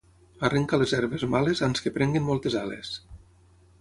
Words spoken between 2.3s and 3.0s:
moltes ales.